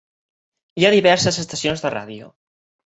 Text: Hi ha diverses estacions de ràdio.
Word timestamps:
Hi 0.81 0.87
ha 0.87 0.91
diverses 0.95 1.41
estacions 1.47 1.87
de 1.87 1.95
ràdio. 1.99 2.37